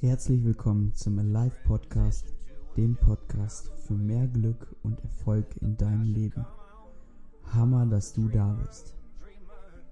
[0.00, 2.34] Herzlich willkommen zum Alive Podcast,
[2.76, 6.44] dem Podcast für mehr Glück und Erfolg in deinem Leben.
[7.52, 8.96] Hammer, dass du da bist.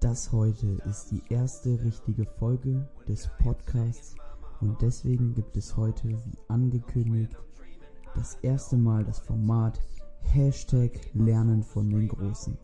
[0.01, 4.15] Das heute ist die erste richtige Folge des Podcasts
[4.59, 7.37] und deswegen gibt es heute, wie angekündigt,
[8.13, 9.79] das erste Mal das Format
[10.19, 12.57] Hashtag Lernen von den Großen.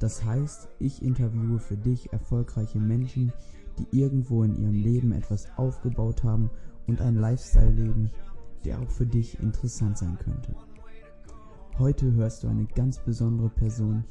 [0.00, 3.32] Das heißt, ich interviewe für dich erfolgreiche Menschen,
[3.78, 6.50] die irgendwo in ihrem Leben etwas aufgebaut haben
[6.86, 8.10] und ein Lifestyle leben,
[8.64, 10.54] der auch für dich interessant sein könnte.
[11.78, 14.04] Heute hörst du eine ganz besondere Person,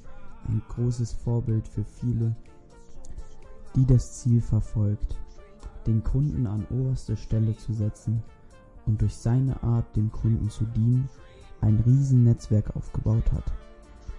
[0.48, 2.36] ein großes Vorbild für viele,
[3.76, 5.18] die das Ziel verfolgt,
[5.88, 8.22] den Kunden an oberste Stelle zu setzen
[8.86, 11.10] und durch seine Art dem Kunden zu dienen,
[11.62, 13.52] ein Riesennetzwerk aufgebaut hat,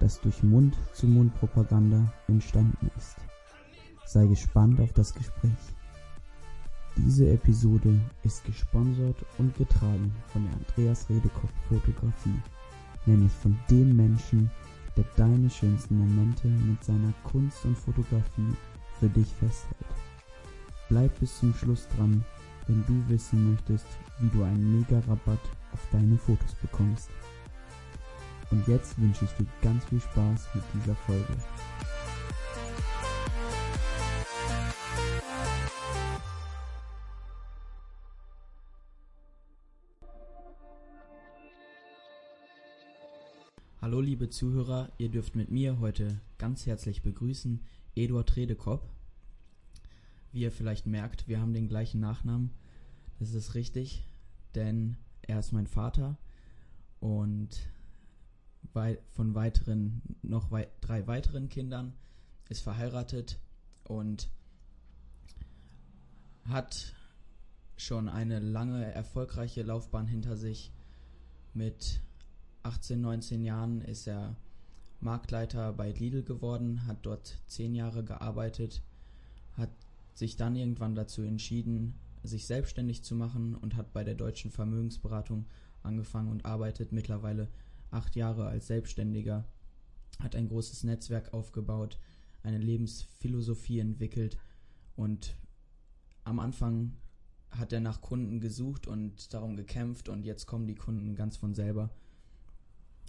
[0.00, 3.16] das durch Mund-zu-Mund-Propaganda entstanden ist.
[4.06, 5.52] Sei gespannt auf das Gespräch.
[6.96, 12.40] Diese Episode ist gesponsert und getragen von der Andreas Redekopf Fotografie,
[13.06, 14.50] nämlich von dem Menschen,
[14.96, 18.54] der deine schönsten Momente mit seiner Kunst und Fotografie
[18.98, 19.86] für dich festhält.
[20.88, 22.24] Bleib bis zum Schluss dran,
[22.66, 23.86] wenn du wissen möchtest,
[24.18, 25.38] wie du einen Mega-Rabatt
[25.72, 27.10] auf deine Fotos bekommst.
[28.50, 31.36] Und jetzt wünsche ich dir ganz viel Spaß mit dieser Folge.
[43.80, 47.60] Hallo liebe Zuhörer, ihr dürft mit mir heute ganz herzlich begrüßen
[47.94, 48.88] Eduard Redekopp.
[50.32, 52.50] Wie ihr vielleicht merkt, wir haben den gleichen Nachnamen.
[53.20, 54.06] Das ist richtig,
[54.56, 56.18] denn er ist mein Vater
[56.98, 57.60] und
[58.72, 61.92] von weiteren, noch wei drei weiteren Kindern,
[62.48, 63.38] ist verheiratet
[63.84, 64.28] und
[66.44, 66.94] hat
[67.76, 70.72] schon eine lange erfolgreiche Laufbahn hinter sich.
[71.54, 72.00] Mit
[72.62, 74.36] 18, 19 Jahren ist er
[75.00, 78.82] Marktleiter bei Lidl geworden, hat dort zehn Jahre gearbeitet,
[79.56, 79.70] hat
[80.14, 85.46] sich dann irgendwann dazu entschieden, sich selbstständig zu machen und hat bei der deutschen Vermögensberatung
[85.82, 87.48] angefangen und arbeitet mittlerweile
[87.90, 89.44] acht Jahre als Selbstständiger,
[90.20, 91.98] hat ein großes Netzwerk aufgebaut,
[92.42, 94.38] eine Lebensphilosophie entwickelt
[94.96, 95.36] und
[96.24, 96.92] am Anfang
[97.50, 101.54] hat er nach Kunden gesucht und darum gekämpft und jetzt kommen die Kunden ganz von
[101.54, 101.90] selber,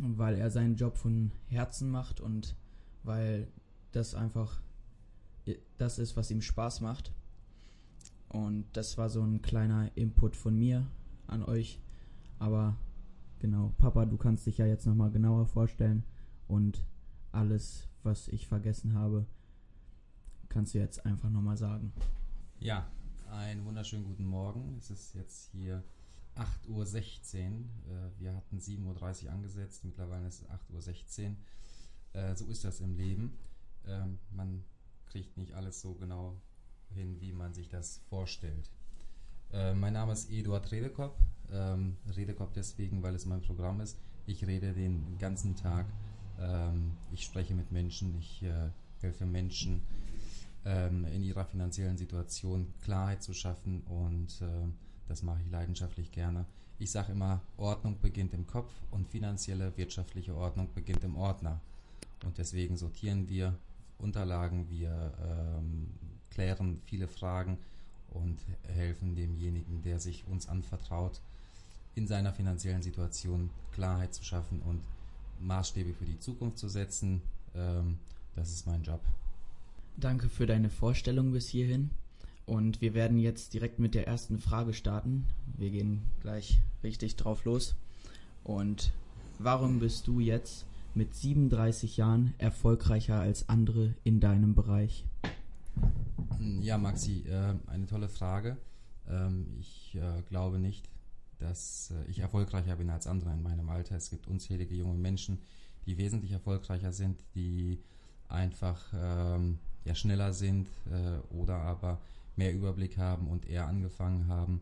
[0.01, 2.55] weil er seinen Job von Herzen macht und
[3.03, 3.47] weil
[3.91, 4.61] das einfach
[5.77, 7.11] das ist, was ihm Spaß macht.
[8.29, 10.85] Und das war so ein kleiner Input von mir
[11.27, 11.79] an euch.
[12.39, 12.77] Aber
[13.41, 16.03] Genau, Papa, du kannst dich ja jetzt nochmal genauer vorstellen
[16.47, 16.85] und
[17.31, 19.25] alles, was ich vergessen habe,
[20.47, 21.91] kannst du jetzt einfach nochmal sagen.
[22.59, 22.87] Ja,
[23.31, 24.75] einen wunderschönen guten Morgen.
[24.77, 25.83] Es ist jetzt hier
[26.35, 26.83] 8.16 Uhr.
[27.89, 31.35] Äh, wir hatten 7.30 Uhr angesetzt, mittlerweile ist es 8.16 Uhr.
[32.21, 33.39] Äh, so ist das im Leben.
[33.87, 34.63] Ähm, man
[35.07, 36.39] kriegt nicht alles so genau
[36.93, 38.69] hin, wie man sich das vorstellt.
[39.51, 41.17] Äh, mein Name ist Eduard Redekop.
[41.53, 43.97] Ähm, Redekop deswegen, weil es mein Programm ist.
[44.25, 45.85] Ich rede den ganzen Tag.
[46.39, 48.17] Ähm, ich spreche mit Menschen.
[48.19, 48.69] Ich äh,
[49.01, 49.81] helfe Menschen
[50.65, 54.69] ähm, in ihrer finanziellen Situation Klarheit zu schaffen und äh,
[55.07, 56.45] das mache ich leidenschaftlich gerne.
[56.79, 61.59] Ich sage immer, Ordnung beginnt im Kopf und finanzielle, wirtschaftliche Ordnung beginnt im Ordner.
[62.23, 63.55] Und deswegen sortieren wir
[63.97, 65.87] Unterlagen, wir ähm,
[66.31, 67.59] klären viele Fragen
[68.11, 71.21] und helfen demjenigen, der sich uns anvertraut,
[71.95, 74.81] in seiner finanziellen Situation Klarheit zu schaffen und
[75.39, 77.21] Maßstäbe für die Zukunft zu setzen.
[77.55, 77.97] Ähm,
[78.35, 79.01] das ist mein Job.
[79.97, 81.89] Danke für deine Vorstellung bis hierhin.
[82.45, 85.25] Und wir werden jetzt direkt mit der ersten Frage starten.
[85.57, 87.75] Wir gehen gleich richtig drauf los.
[88.43, 88.91] Und
[89.39, 95.05] warum bist du jetzt mit 37 Jahren erfolgreicher als andere in deinem Bereich?
[96.61, 98.57] Ja, Maxi, äh, eine tolle Frage.
[99.07, 100.89] Ähm, ich äh, glaube nicht,
[101.37, 103.95] dass äh, ich erfolgreicher bin als andere in meinem Alter.
[103.95, 105.39] Es gibt unzählige junge Menschen,
[105.85, 107.79] die wesentlich erfolgreicher sind, die
[108.27, 110.67] einfach ähm, ja, schneller sind
[111.31, 111.99] oder aber
[112.35, 114.61] mehr Überblick haben und eher angefangen haben.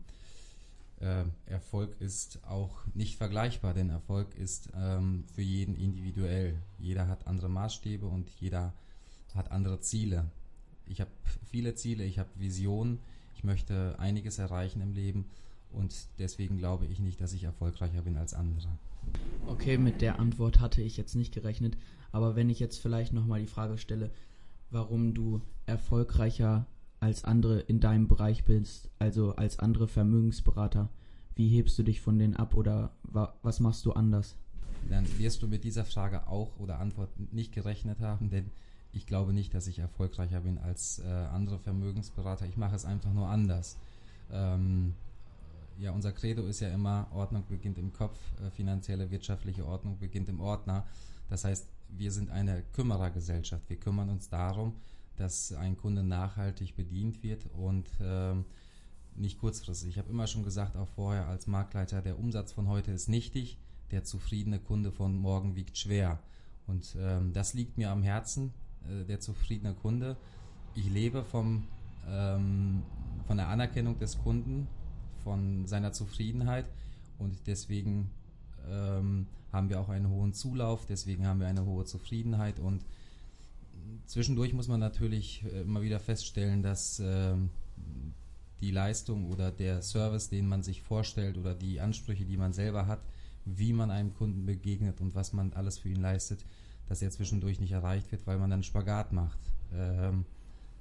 [1.44, 6.60] Erfolg ist auch nicht vergleichbar, denn Erfolg ist ähm, für jeden individuell.
[6.78, 8.72] Jeder hat andere Maßstäbe und jeder
[9.34, 10.30] hat andere Ziele
[10.90, 11.10] ich habe
[11.46, 12.98] viele Ziele, ich habe Visionen,
[13.34, 15.24] ich möchte einiges erreichen im Leben
[15.72, 18.68] und deswegen glaube ich nicht, dass ich erfolgreicher bin als andere.
[19.46, 21.76] Okay, mit der Antwort hatte ich jetzt nicht gerechnet,
[22.12, 24.10] aber wenn ich jetzt vielleicht nochmal die Frage stelle,
[24.70, 26.66] warum du erfolgreicher
[27.00, 30.90] als andere in deinem Bereich bist, also als andere Vermögensberater.
[31.34, 34.36] Wie hebst du dich von denen ab oder wa was machst du anders?
[34.88, 38.50] Dann wirst du mit dieser Frage auch oder Antwort nicht gerechnet haben, denn
[38.92, 42.46] ich glaube nicht, dass ich erfolgreicher bin als äh, andere Vermögensberater.
[42.46, 43.76] Ich mache es einfach nur anders.
[44.32, 44.94] Ähm,
[45.78, 50.28] ja, unser Credo ist ja immer, Ordnung beginnt im Kopf, äh, finanzielle, wirtschaftliche Ordnung beginnt
[50.28, 50.86] im Ordner.
[51.28, 53.68] Das heißt, wir sind eine Kümmerergesellschaft.
[53.68, 54.74] Wir kümmern uns darum,
[55.16, 58.44] dass ein Kunde nachhaltig bedient wird und ähm,
[59.16, 59.90] nicht kurzfristig.
[59.90, 63.58] Ich habe immer schon gesagt, auch vorher als Marktleiter, der Umsatz von heute ist nichtig,
[63.90, 66.20] der zufriedene Kunde von morgen wiegt schwer.
[66.66, 68.52] Und ähm, das liegt mir am Herzen,
[68.88, 70.16] äh, der zufriedene Kunde.
[70.74, 71.64] Ich lebe vom,
[72.08, 72.82] ähm,
[73.26, 74.68] von der Anerkennung des Kunden,
[75.24, 76.66] von seiner Zufriedenheit
[77.18, 78.10] und deswegen
[78.68, 82.84] ähm, haben wir auch einen hohen Zulauf, deswegen haben wir eine hohe Zufriedenheit und
[84.06, 87.50] Zwischendurch muss man natürlich äh, immer wieder feststellen, dass ähm,
[88.60, 92.86] die Leistung oder der Service, den man sich vorstellt oder die Ansprüche, die man selber
[92.86, 93.00] hat,
[93.44, 96.44] wie man einem Kunden begegnet und was man alles für ihn leistet,
[96.90, 99.38] dass er zwischendurch nicht erreicht wird, weil man dann Spagat macht.
[99.72, 100.24] Ähm,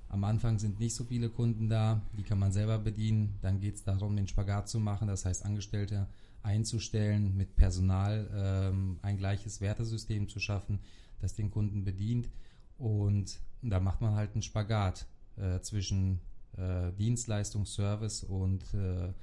[0.10, 3.38] am Anfang sind nicht so viele Kunden da, die kann man selber bedienen.
[3.44, 6.08] Dann geht es darum, den Spagat zu machen, das heißt Angestellte
[6.42, 10.80] einzustellen, mit Personal ähm, ein gleiches Wertesystem zu schaffen,
[11.20, 12.28] das den Kunden bedient.
[12.80, 15.06] Und da macht man halt einen Spagat
[15.38, 16.22] äh, zwischen
[16.58, 19.14] äh, Dienstleistung, Service und äh,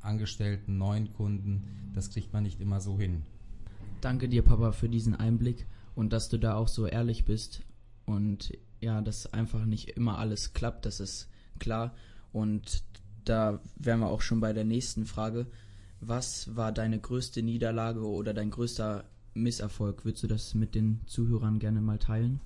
[0.00, 1.90] Angestellten, neuen Kunden.
[1.92, 3.22] Das kriegt man nicht immer so hin.
[4.00, 7.62] Danke dir, Papa, für diesen Einblick und dass du da auch so ehrlich bist.
[8.04, 11.28] Und ja, dass einfach nicht immer alles klappt, das ist
[11.58, 11.94] klar.
[12.32, 12.84] Und
[13.24, 15.46] da wären wir auch schon bei der nächsten Frage.
[16.00, 19.04] Was war deine größte Niederlage oder dein größter
[19.36, 20.04] Misserfolg.
[20.04, 22.40] Würdest du das mit den Zuhörern gerne mal teilen?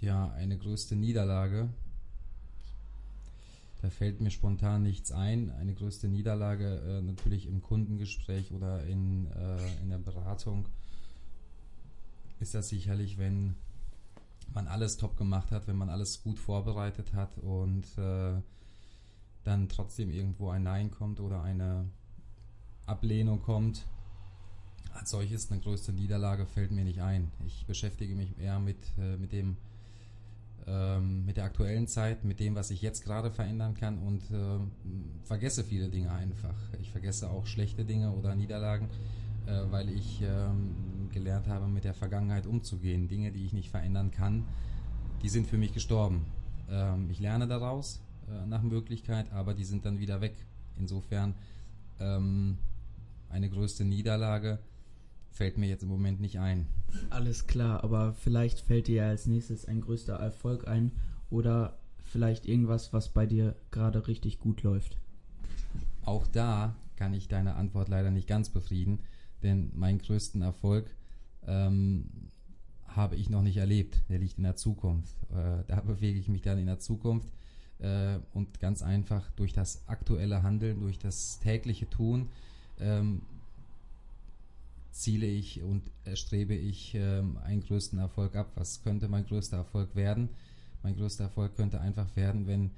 [0.00, 1.70] Ja, eine größte Niederlage.
[3.82, 5.50] Da fällt mir spontan nichts ein.
[5.50, 10.66] Eine größte Niederlage äh, natürlich im Kundengespräch oder in, äh, in der Beratung
[12.40, 13.54] ist das sicherlich, wenn
[14.52, 18.40] man alles top gemacht hat, wenn man alles gut vorbereitet hat und äh,
[19.44, 21.86] dann trotzdem irgendwo ein Nein kommt oder eine
[22.86, 23.86] Ablehnung kommt
[24.94, 27.30] als solches eine größte Niederlage fällt mir nicht ein.
[27.46, 29.56] Ich beschäftige mich eher mit, äh, mit dem
[30.66, 34.58] ähm, mit der aktuellen Zeit, mit dem, was ich jetzt gerade verändern kann und äh,
[35.24, 36.54] vergesse viele Dinge einfach.
[36.80, 38.88] Ich vergesse auch schlechte Dinge oder Niederlagen,
[39.46, 43.08] äh, weil ich ähm, gelernt habe, mit der Vergangenheit umzugehen.
[43.08, 44.44] Dinge, die ich nicht verändern kann,
[45.22, 46.26] die sind für mich gestorben.
[46.70, 50.34] Ähm, ich lerne daraus äh, nach Möglichkeit, aber die sind dann wieder weg.
[50.78, 51.34] Insofern
[51.98, 52.58] ähm,
[53.28, 54.58] eine größte Niederlage
[55.30, 56.66] fällt mir jetzt im Moment nicht ein.
[57.08, 60.92] Alles klar, aber vielleicht fällt dir ja als nächstes ein größter Erfolg ein
[61.30, 64.96] oder vielleicht irgendwas, was bei dir gerade richtig gut läuft.
[66.04, 69.00] Auch da kann ich deine Antwort leider nicht ganz befrieden,
[69.42, 70.94] denn meinen größten Erfolg
[71.46, 72.30] ähm,
[72.88, 74.02] habe ich noch nicht erlebt.
[74.08, 75.14] Der liegt in der Zukunft.
[75.30, 77.28] Äh, da bewege ich mich dann in der Zukunft
[77.78, 82.28] äh, und ganz einfach durch das aktuelle Handeln, durch das tägliche Tun
[82.80, 83.22] ähm,
[84.90, 88.52] ziele ich und erstrebe ich ähm, einen größten Erfolg ab.
[88.54, 90.28] Was könnte mein größter Erfolg werden?
[90.82, 92.70] Mein größter Erfolg könnte einfach werden, wenn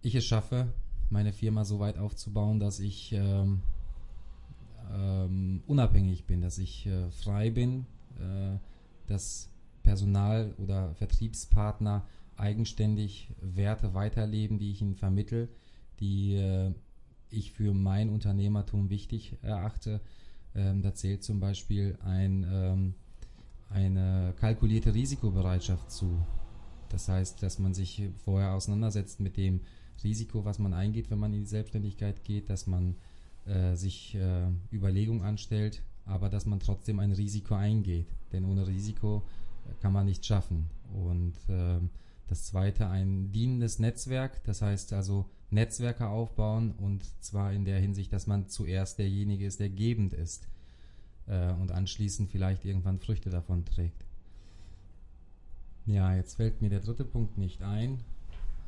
[0.00, 0.72] ich es schaffe,
[1.10, 3.60] meine Firma so weit aufzubauen, dass ich ähm,
[4.92, 7.86] ähm, unabhängig bin, dass ich äh, frei bin,
[8.18, 8.56] äh,
[9.06, 9.50] dass
[9.82, 12.04] Personal oder Vertriebspartner
[12.36, 15.48] eigenständig Werte weiterleben, die ich ihnen vermittel,
[16.00, 16.72] die äh,
[17.30, 20.00] ich für mein Unternehmertum wichtig erachte
[20.54, 22.94] ähm, da zählt zum Beispiel ein, ähm,
[23.70, 26.18] eine kalkulierte Risikobereitschaft zu.
[26.88, 29.60] Das heißt, dass man sich vorher auseinandersetzt mit dem
[30.04, 32.96] Risiko, was man eingeht, wenn man in die Selbstständigkeit geht, dass man
[33.46, 38.08] äh, sich äh, Überlegungen anstellt, aber dass man trotzdem ein Risiko eingeht.
[38.32, 39.22] Denn ohne Risiko
[39.80, 40.68] kann man nichts schaffen.
[40.92, 41.78] Und äh,
[42.28, 48.12] das zweite, ein dienendes Netzwerk, das heißt also Netzwerke aufbauen und zwar in der Hinsicht,
[48.12, 50.48] dass man zuerst derjenige ist, der gebend ist
[51.26, 54.04] äh, und anschließend vielleicht irgendwann Früchte davon trägt.
[55.86, 57.98] Ja, jetzt fällt mir der dritte Punkt nicht ein,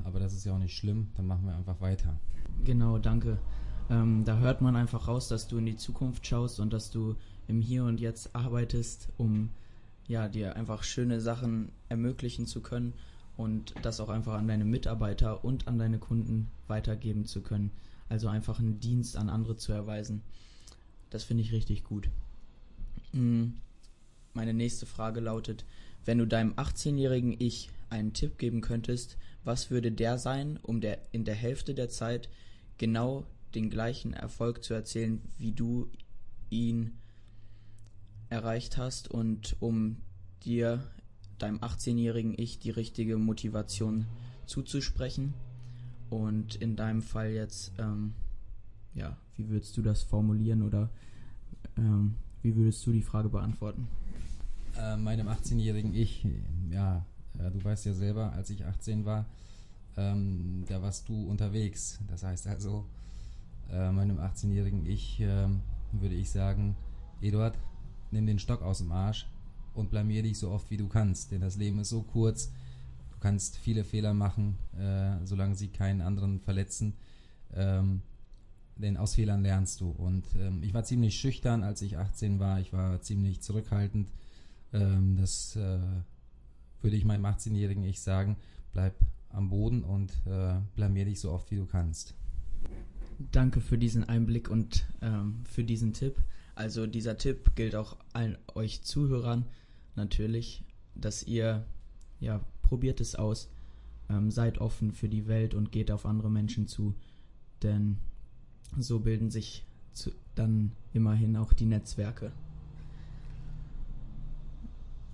[0.05, 2.19] aber das ist ja auch nicht schlimm, dann machen wir einfach weiter.
[2.65, 3.39] Genau, danke.
[3.91, 7.17] Ähm, da hört man einfach raus, dass du in die Zukunft schaust und dass du
[7.47, 9.51] im Hier und Jetzt arbeitest, um
[10.07, 12.95] ja, dir einfach schöne Sachen ermöglichen zu können
[13.37, 17.71] und das auch einfach an deine Mitarbeiter und an deine Kunden weitergeben zu können.
[18.09, 20.23] Also einfach einen Dienst an andere zu erweisen.
[21.11, 22.09] Das finde ich richtig gut.
[23.13, 23.55] Mm,
[24.35, 25.65] meine nächste Frage lautet,
[26.05, 30.99] wenn du deinem 18-jährigen Ich einen Tipp geben könntest, was würde der sein, um der,
[31.13, 32.29] in der Hälfte der Zeit
[32.79, 33.25] genau
[33.55, 35.89] den gleichen Erfolg zu erzielen, wie du
[36.51, 36.99] ihn
[38.29, 39.99] erreicht hast und um
[40.45, 40.83] dir,
[41.39, 44.07] deinem 18-jährigen Ich, die richtige Motivation
[44.47, 45.35] zuzusprechen?
[46.11, 48.15] Und in deinem Fall jetzt, ähm,
[48.95, 50.91] ja, wie würdest du das formulieren oder
[51.77, 53.89] ähm, wie würdest du die Frage beantworten?
[54.79, 56.27] Äh, meinem 18-jährigen Ich,
[56.71, 57.05] ja,
[57.39, 59.27] äh, du weißt ja selber, als ich 18 war,
[59.97, 62.01] ähm, da warst du unterwegs.
[62.09, 62.87] Das heißt also,
[63.71, 65.61] äh, meinem 18-jährigen Ich ähm,
[65.93, 66.77] würde ich sagen,
[67.21, 67.59] Eduard,
[68.11, 69.27] nimm den Stock aus dem Arsch
[69.75, 72.51] und blamier dich so oft wie du kannst, denn das Leben ist so kurz,
[73.13, 76.95] du kannst viele Fehler machen, äh, solange sie keinen anderen verletzen.
[77.55, 78.03] Ähm,
[78.77, 79.91] denn aus Fehlern lernst du.
[79.91, 82.61] Und ähm, ich war ziemlich schüchtern, als ich 18 war.
[82.61, 84.11] Ich war ziemlich zurückhaltend.
[84.73, 85.79] Ähm, das äh,
[86.83, 88.37] würde ich meinem 18-jährigen Ich sagen.
[88.73, 88.95] Bleib
[89.31, 92.15] am Boden und äh, blamier dich so oft wie du kannst.
[93.31, 96.17] Danke für diesen Einblick und ähm, für diesen Tipp.
[96.57, 99.47] Also dieser Tipp gilt auch allen euch Zuhörern
[99.97, 101.65] natürlich, dass ihr
[102.21, 103.49] ja probiert es aus,
[104.09, 106.95] ähm, seid offen für die Welt und geht auf andere Menschen zu,
[107.63, 107.99] denn
[108.79, 112.33] so bilden sich zu, dann immerhin auch die Netzwerke.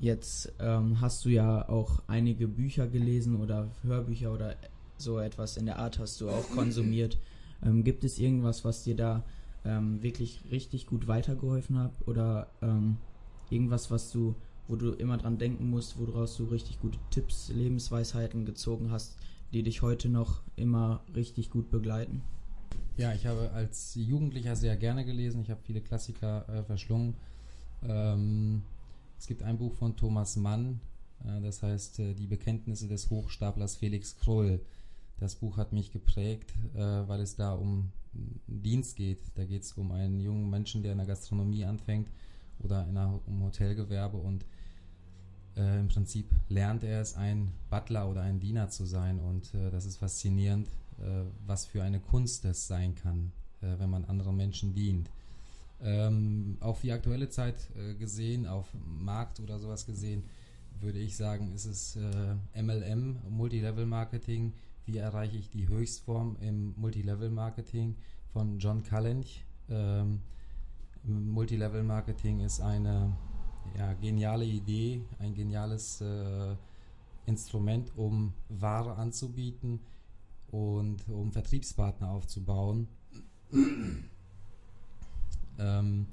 [0.01, 4.57] Jetzt ähm, hast du ja auch einige Bücher gelesen oder Hörbücher oder
[4.97, 7.19] so etwas in der Art hast du auch konsumiert.
[7.63, 9.23] Ähm, gibt es irgendwas, was dir da
[9.67, 12.97] ähm, wirklich richtig gut weitergeholfen hat oder ähm,
[13.51, 14.35] irgendwas, was du,
[14.71, 19.17] wo du immer dran denken musst, woraus du richtig gute Tipps, Lebensweisheiten gezogen hast,
[19.53, 22.23] die dich heute noch immer richtig gut begleiten?
[22.97, 25.43] Ja, ich habe als Jugendlicher sehr gerne gelesen.
[25.43, 27.15] Ich habe viele Klassiker äh, verschlungen.
[27.83, 28.63] Ähm,
[29.19, 30.81] es gibt ein Buch von Thomas Mann,
[31.25, 34.61] äh, das heißt äh, Die Bekenntnisse des Hochstaplers Felix Krull.
[35.19, 37.91] Das Buch hat mich geprägt, äh, weil es da um
[38.47, 39.21] Dienst geht.
[39.35, 42.11] Da geht es um einen jungen Menschen, der in der Gastronomie anfängt
[42.61, 44.45] oder in einer, um Hotelgewerbe und
[45.57, 49.71] äh, im Prinzip lernt er es, ein Butler oder ein Diener zu sein und äh,
[49.71, 54.37] das ist faszinierend, äh, was für eine Kunst das sein kann, äh, wenn man anderen
[54.37, 55.11] Menschen dient.
[55.83, 60.25] Ähm, auf die aktuelle Zeit äh, gesehen, auf Markt oder sowas gesehen,
[60.81, 61.99] würde ich sagen, ist es
[62.55, 64.55] MLM, Multilevel Marketing.
[64.87, 67.97] Wie erreiche ich die Höchstform im Multilevel Marketing
[68.33, 69.45] von John Cullench?
[69.69, 70.23] Ähm,
[71.05, 73.13] Multilevel Marketing ist eine
[73.77, 76.55] ja, geniale Idee, ein geniales äh,
[77.27, 79.81] Instrument, um Ware anzubieten,
[80.51, 82.89] und um Vertriebspartner aufzubauen.
[85.59, 86.07] ähm,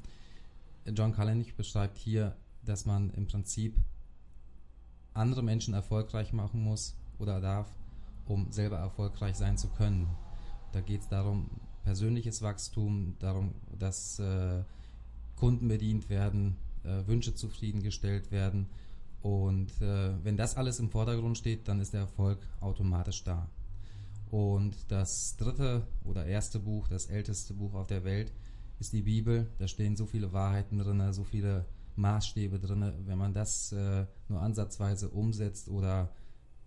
[0.85, 3.75] John Kalenich beschreibt hier, dass man im Prinzip
[5.13, 7.67] andere Menschen erfolgreich machen muss oder darf,
[8.27, 10.07] um selber erfolgreich sein zu können.
[10.71, 11.49] Da geht es darum,
[11.83, 14.63] persönliches Wachstum, darum, dass äh,
[15.35, 18.67] Kunden bedient werden, äh, Wünsche zufriedengestellt werden.
[19.21, 23.49] Und äh, wenn das alles im Vordergrund steht, dann ist der Erfolg automatisch da.
[24.29, 28.31] Und das dritte oder erste Buch, das älteste Buch auf der Welt,
[28.79, 29.47] ist die Bibel.
[29.57, 31.65] Da stehen so viele Wahrheiten drin, so viele
[31.95, 32.93] Maßstäbe drin.
[33.05, 36.13] Wenn man das äh, nur ansatzweise umsetzt oder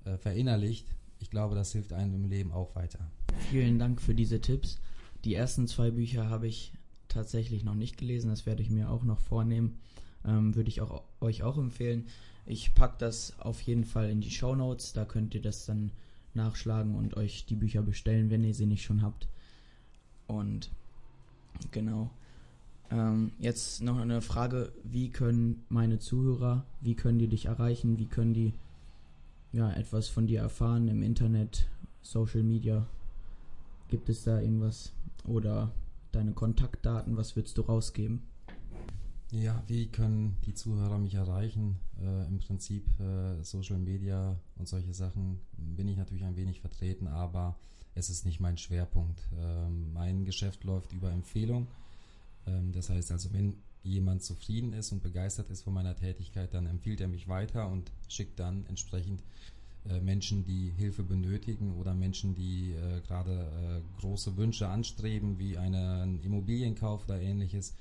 [0.05, 3.11] äh, verinnerlicht, ich glaube, das hilft einem im Leben auch weiter.
[3.51, 4.79] Vielen Dank für diese Tipps.
[5.25, 6.73] Die ersten zwei Bücher habe ich
[7.09, 8.31] tatsächlich noch nicht gelesen.
[8.31, 9.79] Das werde ich mir auch noch vornehmen.
[10.25, 12.07] Ähm, würde ich auch, euch auch empfehlen.
[12.47, 14.93] Ich packe das auf jeden Fall in die Show Notes.
[14.93, 15.93] Da könnt ihr das dann
[16.35, 19.29] nachschlagen und euch die Bücher bestellen, wenn ihr sie nicht schon habt.
[20.27, 20.71] Und
[21.71, 22.11] genau.
[22.91, 28.07] Ähm, jetzt noch eine Frage, wie können meine Zuhörer, wie können die dich erreichen, wie
[28.07, 28.53] können die
[29.53, 31.69] ja etwas von dir erfahren im Internet,
[32.03, 32.87] Social Media?
[33.89, 34.93] Gibt es da irgendwas
[35.25, 35.71] oder
[36.13, 38.23] deine Kontaktdaten, was würdest du rausgeben?
[39.33, 41.79] Ja, wie können die Zuhörer mich erreichen?
[42.01, 47.07] Äh, Im Prinzip äh, Social Media und solche Sachen bin ich natürlich ein wenig vertreten,
[47.07, 47.57] aber
[47.95, 49.23] es ist nicht mein Schwerpunkt.
[49.39, 51.69] Ähm, mein Geschäft läuft über Empfehlung.
[52.47, 56.67] Ähm, das heißt also, wenn jemand zufrieden ist und begeistert ist von meiner Tätigkeit, dann
[56.67, 59.23] empfiehlt er mich weiter und schickt dann entsprechend
[59.89, 65.57] äh, Menschen, die Hilfe benötigen oder Menschen, die äh, gerade äh, große Wünsche anstreben, wie
[65.57, 67.75] einen Immobilienkauf oder ähnliches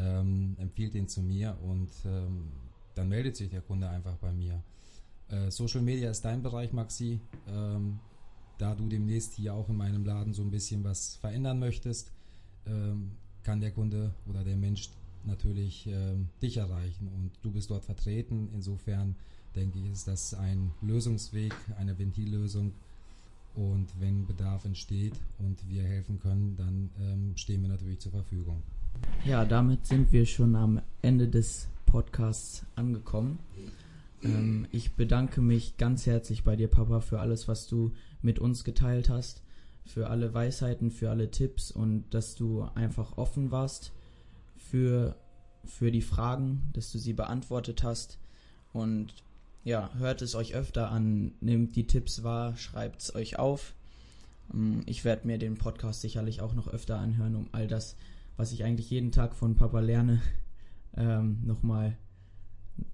[0.00, 2.48] ähm, empfiehlt ihn zu mir und ähm,
[2.94, 4.62] dann meldet sich der Kunde einfach bei mir.
[5.28, 7.20] Äh, Social Media ist dein Bereich, Maxi.
[7.48, 7.98] Ähm,
[8.58, 12.12] da du demnächst hier auch in meinem Laden so ein bisschen was verändern möchtest,
[12.66, 14.90] ähm, kann der Kunde oder der Mensch
[15.24, 18.48] natürlich ähm, dich erreichen und du bist dort vertreten.
[18.54, 19.16] Insofern
[19.56, 22.72] denke ich, ist das ein Lösungsweg, eine Ventillösung.
[23.54, 28.62] Und wenn Bedarf entsteht und wir helfen können, dann ähm, stehen wir natürlich zur Verfügung.
[29.24, 33.38] Ja, damit sind wir schon am Ende des Podcasts angekommen.
[34.22, 38.64] Ähm, ich bedanke mich ganz herzlich bei dir, Papa, für alles, was du mit uns
[38.64, 39.42] geteilt hast,
[39.84, 43.92] für alle Weisheiten, für alle Tipps und dass du einfach offen warst
[44.56, 45.16] für,
[45.64, 48.18] für die Fragen, dass du sie beantwortet hast.
[48.72, 49.14] Und
[49.62, 53.74] ja, hört es euch öfter an, nehmt die Tipps wahr, schreibt es euch auf.
[54.52, 57.96] Ähm, ich werde mir den Podcast sicherlich auch noch öfter anhören, um all das,
[58.36, 60.22] was ich eigentlich jeden Tag von Papa lerne,
[60.96, 61.96] ähm, nochmal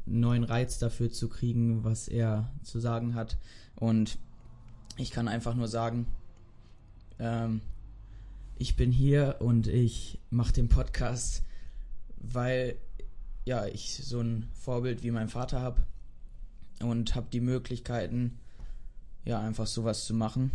[0.04, 3.38] neuen Reiz dafür zu kriegen, was er zu sagen hat.
[3.76, 4.18] Und
[4.96, 6.06] ich kann einfach nur sagen,
[7.18, 7.60] ähm,
[8.58, 11.42] ich bin hier und ich mache den Podcast,
[12.18, 12.76] weil
[13.46, 15.82] ja ich so ein Vorbild wie mein Vater habe
[16.80, 18.38] und habe die Möglichkeiten,
[19.24, 20.50] ja, einfach sowas zu machen.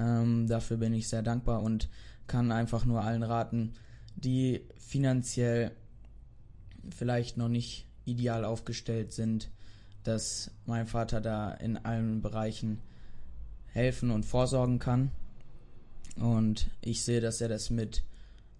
[0.00, 1.88] Ähm, dafür bin ich sehr dankbar und
[2.26, 3.74] kann einfach nur allen raten,
[4.16, 5.72] die finanziell
[6.88, 9.50] vielleicht noch nicht ideal aufgestellt sind,
[10.04, 12.80] dass mein Vater da in allen Bereichen
[13.66, 15.10] helfen und vorsorgen kann.
[16.16, 18.02] Und ich sehe, dass er das mit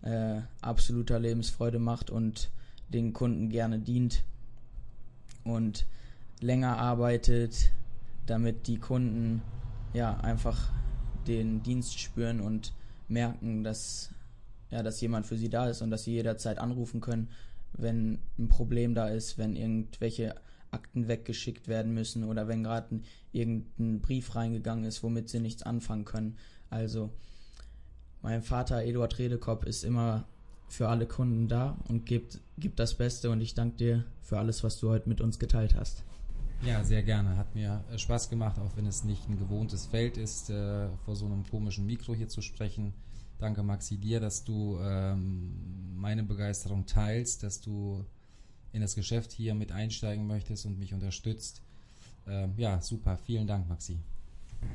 [0.02, 2.50] äh, absoluter Lebensfreude macht und
[2.88, 4.22] den Kunden gerne dient.
[5.44, 5.86] Und
[6.40, 7.70] länger arbeitet,
[8.26, 9.42] damit die Kunden
[9.94, 10.70] ja einfach
[11.30, 12.72] den Dienst spüren und
[13.08, 14.10] merken, dass
[14.70, 17.28] ja, dass jemand für sie da ist und dass sie jederzeit anrufen können,
[17.72, 20.34] wenn ein Problem da ist, wenn irgendwelche
[20.70, 23.00] Akten weggeschickt werden müssen oder wenn gerade
[23.32, 26.36] irgendein Brief reingegangen ist, womit sie nichts anfangen können.
[26.68, 27.10] Also
[28.22, 30.24] mein Vater Eduard Redekopp ist immer
[30.68, 34.62] für alle Kunden da und gibt, gibt das Beste und ich danke dir für alles,
[34.62, 36.04] was du heute mit uns geteilt hast.
[36.62, 37.36] Ja, sehr gerne.
[37.36, 41.16] Hat mir äh, Spaß gemacht, auch wenn es nicht ein gewohntes Feld ist, äh, vor
[41.16, 42.92] so einem komischen Mikro hier zu sprechen.
[43.38, 48.04] Danke, Maxi, dir, dass du ähm, meine Begeisterung teilst, dass du
[48.72, 51.62] in das Geschäft hier mit einsteigen möchtest und mich unterstützt.
[52.26, 53.16] Ähm, ja, super.
[53.16, 53.98] Vielen Dank, Maxi.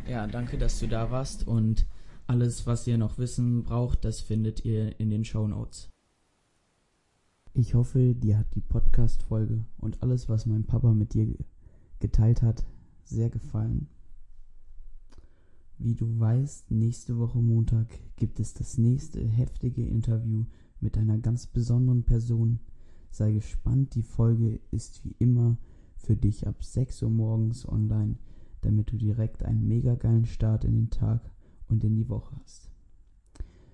[0.07, 1.85] Ja, danke, dass du da warst und
[2.25, 5.91] alles, was ihr noch wissen braucht, das findet ihr in den Show Notes.
[7.53, 11.35] Ich hoffe, dir hat die Podcast-Folge und alles, was mein Papa mit dir
[11.99, 12.65] geteilt hat,
[13.03, 13.87] sehr gefallen.
[15.77, 20.45] Wie du weißt, nächste Woche Montag gibt es das nächste heftige Interview
[20.79, 22.59] mit einer ganz besonderen Person.
[23.11, 25.57] Sei gespannt, die Folge ist wie immer
[25.97, 28.15] für dich ab 6 Uhr morgens online,
[28.61, 31.29] damit du direkt einen mega geilen Start in den Tag
[31.67, 32.69] und in die Woche hast.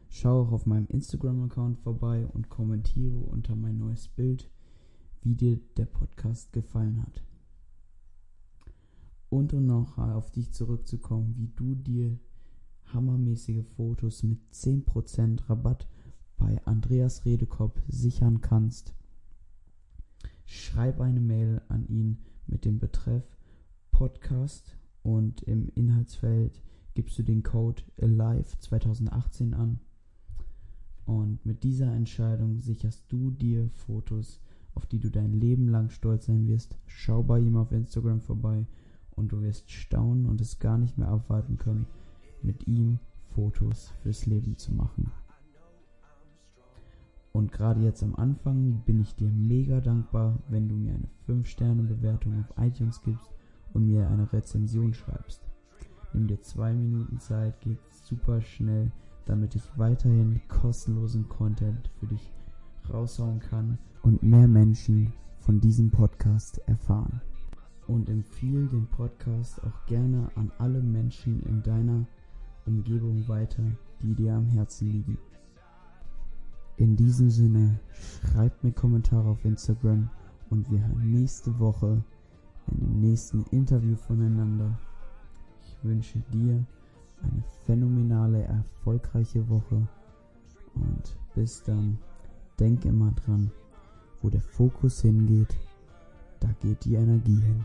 [0.09, 4.49] Schau auch auf meinem Instagram-Account vorbei und kommentiere unter mein neues Bild,
[5.21, 7.23] wie dir der Podcast gefallen hat
[9.31, 12.19] und um noch auf dich zurückzukommen, wie du dir
[12.93, 15.87] hammermäßige Fotos mit 10% Rabatt
[16.35, 18.93] bei Andreas Redekopp sichern kannst.
[20.45, 23.23] Schreib eine Mail an ihn mit dem Betreff
[23.91, 26.61] Podcast und im Inhaltsfeld
[26.93, 29.79] gibst du den Code Alive 2018 an.
[31.05, 34.41] Und mit dieser Entscheidung sicherst du dir Fotos,
[34.75, 36.77] auf die du dein Leben lang stolz sein wirst.
[36.85, 38.67] Schau bei ihm auf Instagram vorbei
[39.15, 41.85] und du wirst staunen und es gar nicht mehr abwarten können,
[42.41, 45.11] mit ihm Fotos fürs Leben zu machen.
[47.33, 52.39] Und gerade jetzt am Anfang bin ich dir mega dankbar, wenn du mir eine 5-Sterne-Bewertung
[52.39, 53.29] auf iTunes gibst
[53.73, 55.41] und mir eine Rezension schreibst.
[56.13, 58.91] Nimm dir zwei Minuten Zeit, geht super schnell,
[59.25, 62.33] damit ich weiterhin kostenlosen Content für dich
[62.91, 67.21] raushauen kann und mehr Menschen von diesem Podcast erfahren
[67.87, 72.05] und empfiehl den Podcast auch gerne an alle Menschen in deiner
[72.65, 73.63] Umgebung weiter,
[74.01, 75.17] die dir am Herzen liegen.
[76.77, 77.79] In diesem Sinne,
[78.31, 80.09] schreibt mir Kommentare auf Instagram
[80.49, 82.03] und wir hören nächste Woche
[82.67, 84.77] in dem nächsten Interview voneinander.
[85.61, 86.65] Ich wünsche dir
[87.21, 89.87] eine phänomenale, erfolgreiche Woche
[90.75, 91.97] und bis dann,
[92.59, 93.51] denk immer dran,
[94.21, 95.55] wo der Fokus hingeht,
[96.41, 97.63] da geht die Energie hin.